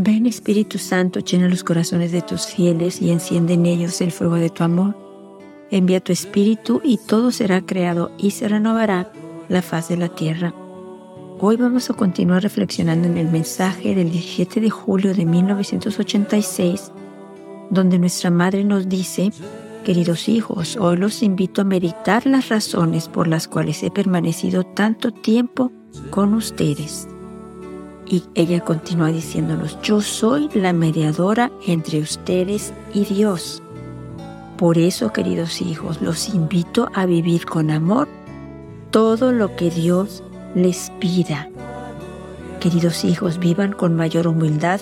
[0.00, 4.36] Ven Espíritu Santo, llena los corazones de tus fieles y enciende en ellos el fuego
[4.36, 4.96] de tu amor.
[5.72, 9.10] Envía tu Espíritu y todo será creado y se renovará
[9.48, 10.54] la faz de la tierra.
[11.40, 16.92] Hoy vamos a continuar reflexionando en el mensaje del 17 de julio de 1986,
[17.70, 19.32] donde nuestra Madre nos dice,
[19.82, 25.10] queridos hijos, hoy los invito a meditar las razones por las cuales he permanecido tanto
[25.10, 25.72] tiempo
[26.10, 27.08] con ustedes.
[28.08, 33.62] Y ella continúa diciéndonos, yo soy la mediadora entre ustedes y Dios.
[34.56, 38.08] Por eso, queridos hijos, los invito a vivir con amor
[38.90, 40.22] todo lo que Dios
[40.54, 41.48] les pida.
[42.60, 44.80] Queridos hijos, vivan con mayor humildad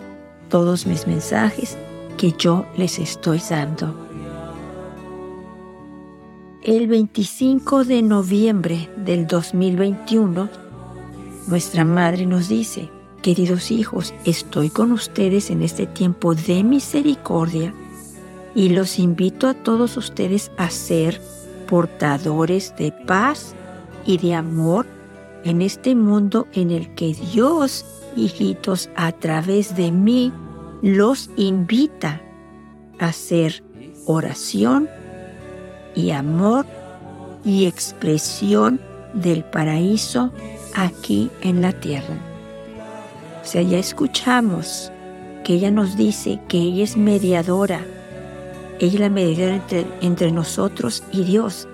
[0.48, 1.76] todos mis mensajes
[2.16, 3.95] que yo les estoy dando.
[6.62, 10.48] El 25 de noviembre del 2021,
[11.48, 12.90] nuestra madre nos dice,
[13.27, 17.74] Queridos hijos, estoy con ustedes en este tiempo de misericordia
[18.55, 21.21] y los invito a todos ustedes a ser
[21.69, 23.57] portadores de paz
[24.04, 24.87] y de amor
[25.43, 30.32] en este mundo en el que Dios, hijitos, a través de mí,
[30.80, 32.23] los invita
[33.01, 33.65] a hacer
[34.04, 34.88] oración
[35.97, 36.65] y amor
[37.45, 38.80] y expresión
[39.15, 40.30] del paraíso
[40.77, 42.26] aquí en la tierra.
[43.46, 44.90] O sea, ya escuchamos
[45.44, 47.86] que ella nos dice que ella es mediadora.
[48.80, 49.62] Ella es la mediadora
[50.00, 51.68] entre, nosotros y Dios.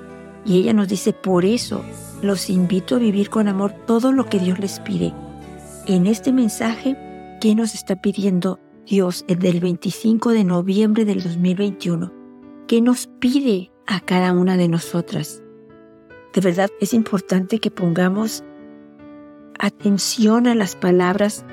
[0.44, 1.82] Y ella nos dice, por eso
[2.20, 5.14] los invito a vivir con amor todo lo que Dios les pide.
[5.86, 6.94] En este mensaje,
[7.40, 12.12] ¿qué nos está pidiendo Dios el del 25 de noviembre del 2021?
[12.68, 15.42] ¿Qué nos pide a cada una de nosotras?
[16.34, 18.44] De verdad es importante que pongamos
[19.58, 21.46] atención a las palabras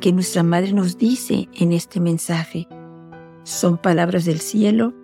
[0.00, 2.68] que nuestra Madre nos dice en este mensaje.
[3.42, 4.94] Son palabras del cielo,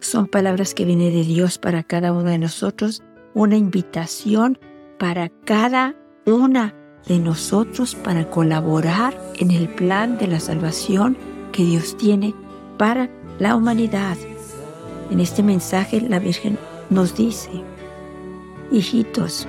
[0.00, 3.02] son palabras que vienen de Dios para cada uno de nosotros,
[3.34, 4.58] una invitación
[4.98, 5.94] para cada
[6.26, 6.74] una
[7.06, 11.16] de nosotros para colaborar en el plan de la salvación
[11.52, 12.34] que Dios tiene
[12.76, 14.16] para la humanidad.
[15.10, 16.58] En este mensaje la Virgen
[16.90, 17.50] nos dice,
[18.70, 19.48] hijitos,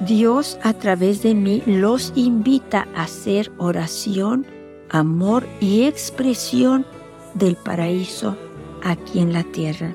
[0.00, 4.46] Dios a través de mí los invita a hacer oración,
[4.90, 6.86] amor y expresión
[7.34, 8.36] del paraíso
[8.84, 9.94] aquí en la tierra.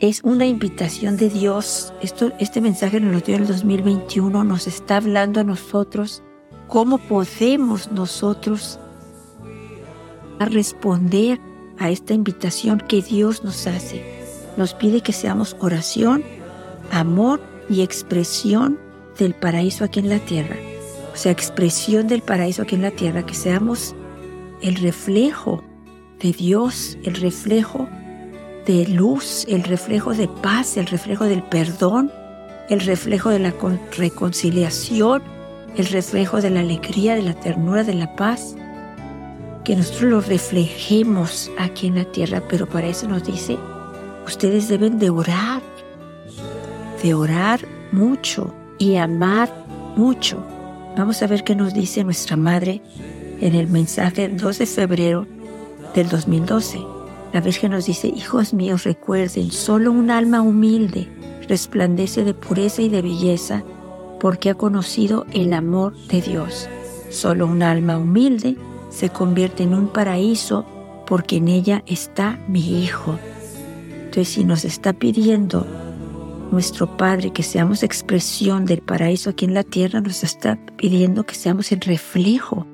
[0.00, 1.92] Es una invitación de Dios.
[2.00, 6.22] Esto, este mensaje nos lo dio en el 2021, nos está hablando a nosotros
[6.68, 8.78] cómo podemos nosotros
[10.38, 11.38] responder
[11.78, 14.04] a esta invitación que Dios nos hace.
[14.56, 16.24] Nos pide que seamos oración,
[16.90, 18.78] amor y expresión
[19.18, 20.56] del paraíso aquí en la tierra.
[21.12, 23.94] O sea, expresión del paraíso aquí en la tierra, que seamos
[24.62, 25.64] el reflejo
[26.20, 27.88] de Dios, el reflejo
[28.66, 32.12] de luz, el reflejo de paz, el reflejo del perdón,
[32.68, 33.54] el reflejo de la
[33.96, 35.22] reconciliación,
[35.76, 38.54] el reflejo de la alegría, de la ternura, de la paz.
[39.64, 43.58] Que nosotros lo reflejemos aquí en la tierra, pero para eso nos dice,
[44.26, 45.62] ustedes deben de orar
[47.02, 47.60] de orar
[47.92, 49.52] mucho y amar
[49.96, 50.44] mucho.
[50.96, 52.82] Vamos a ver qué nos dice nuestra madre
[53.40, 55.26] en el mensaje 2 de febrero
[55.94, 56.78] del 2012.
[57.32, 61.08] La Virgen nos dice, hijos míos, recuerden, solo un alma humilde
[61.48, 63.64] resplandece de pureza y de belleza
[64.20, 66.68] porque ha conocido el amor de Dios.
[67.10, 68.56] Solo un alma humilde
[68.90, 70.64] se convierte en un paraíso
[71.06, 73.18] porque en ella está mi Hijo.
[73.90, 75.66] Entonces, si nos está pidiendo
[76.50, 81.34] nuestro Padre, que seamos expresión del paraíso aquí en la tierra, nos está pidiendo que
[81.34, 82.66] seamos el reflejo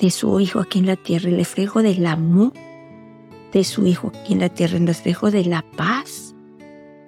[0.00, 2.52] de su Hijo aquí en la tierra, el reflejo del amor
[3.52, 6.34] de su Hijo aquí en la tierra, el reflejo de la paz.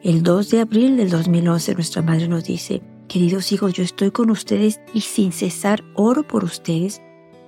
[0.02, 4.30] El 2 de abril del 2011 nuestra Madre nos dice, queridos hijos, yo estoy con
[4.30, 7.00] ustedes y sin cesar oro por ustedes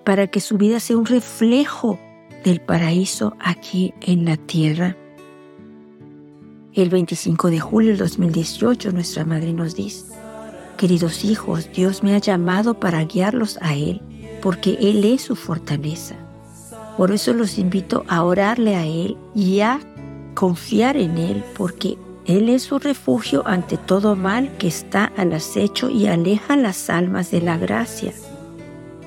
[0.05, 1.99] para que su vida sea un reflejo
[2.45, 4.97] del paraíso aquí en la tierra.
[6.77, 10.13] El 25 de julio del 2018 nuestra madre nos dice,
[10.77, 14.03] queridos hijos, Dios me ha llamado para guiarlos a Él,
[14.43, 16.17] porque Él es su fortaleza.
[16.99, 19.81] Por eso los invito a orarle a Él y a
[20.35, 21.97] confiar en Él, porque
[22.27, 27.31] Él es su refugio ante todo mal que está al acecho y aleja las almas
[27.31, 28.13] de la gracia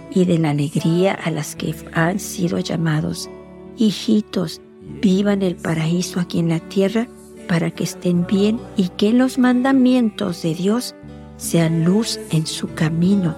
[0.09, 3.29] y de la alegría a las que han sido llamados.
[3.77, 4.59] Hijitos,
[5.03, 7.07] vivan el paraíso aquí en la tierra
[7.49, 10.93] para que estén bien y que los mandamientos de Dios
[11.37, 13.35] sean luz en su camino.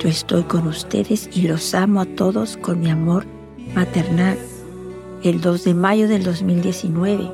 [0.00, 3.24] Yo estoy con ustedes y los amo a todos con mi amor
[3.72, 4.36] maternal.
[5.22, 7.30] El 2 de mayo del 2019.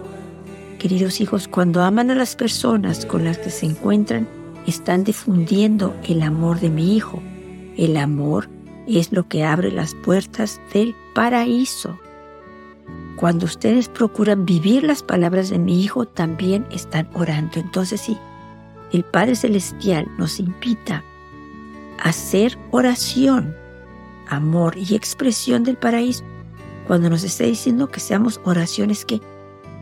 [0.79, 4.29] Queridos hijos, cuando aman a las personas con las que se encuentran,
[4.67, 7.23] están difundiendo el amor de mi hijo.
[7.79, 8.51] El amor
[8.87, 11.99] es lo que abre las puertas del paraíso.
[13.21, 17.61] Cuando ustedes procuran vivir las palabras de mi hijo, también están orando.
[17.61, 18.17] Entonces sí,
[18.93, 21.05] el Padre Celestial nos invita
[21.99, 23.55] a hacer oración,
[24.27, 26.25] amor y expresión del paraíso.
[26.87, 29.21] Cuando nos está diciendo que seamos oraciones que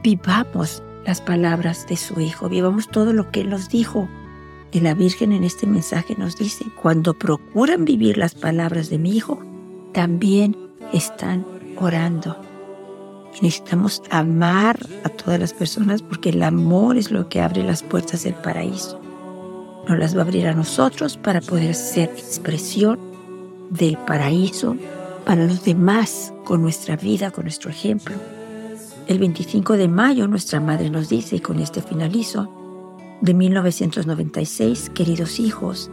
[0.02, 4.08] vivamos las palabras de su Hijo, vivamos todo lo que Él nos dijo.
[4.72, 9.16] Y la Virgen en este mensaje nos dice, cuando procuran vivir las palabras de mi
[9.16, 9.40] Hijo,
[9.92, 10.56] también
[10.92, 11.46] están
[11.76, 12.47] orando.
[13.40, 18.24] Necesitamos amar a todas las personas porque el amor es lo que abre las puertas
[18.24, 19.00] del paraíso.
[19.88, 22.98] Nos las va a abrir a nosotros para poder ser expresión
[23.70, 24.76] del paraíso
[25.24, 28.16] para los demás con nuestra vida, con nuestro ejemplo.
[29.06, 32.52] El 25 de mayo nuestra madre nos dice, y con este finalizo,
[33.20, 35.90] de 1996, queridos hijos,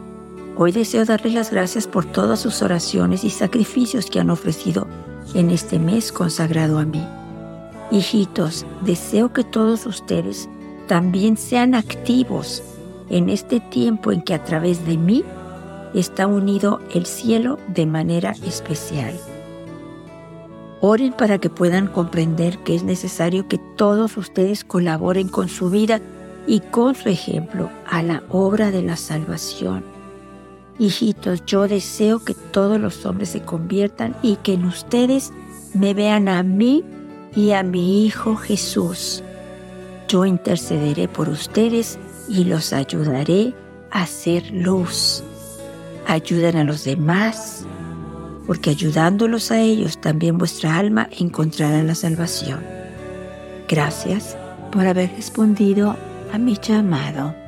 [0.56, 4.86] hoy deseo darles las gracias por todas sus oraciones y sacrificios que han ofrecido
[5.34, 7.02] en este mes consagrado a mí.
[7.90, 10.48] Hijitos, deseo que todos ustedes
[10.88, 12.62] también sean activos
[13.08, 15.24] en este tiempo en que a través de mí
[15.94, 19.14] está unido el cielo de manera especial.
[20.80, 26.00] Oren para que puedan comprender que es necesario que todos ustedes colaboren con su vida
[26.46, 29.84] y con su ejemplo a la obra de la salvación.
[30.78, 35.32] Hijitos, yo deseo que todos los hombres se conviertan y que en ustedes
[35.72, 36.84] me vean a mí
[37.36, 39.22] y a mi Hijo Jesús.
[40.08, 41.98] Yo intercederé por ustedes
[42.28, 43.54] y los ayudaré
[43.90, 45.22] a hacer luz.
[46.06, 47.64] Ayuden a los demás,
[48.46, 52.64] porque ayudándolos a ellos también vuestra alma encontrará la salvación.
[53.68, 54.36] Gracias
[54.72, 55.96] por haber respondido
[56.32, 57.45] a mi llamado.